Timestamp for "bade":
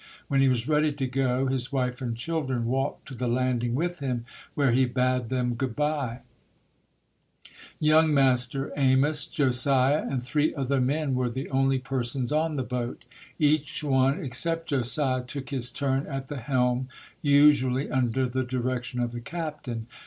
4.85-5.29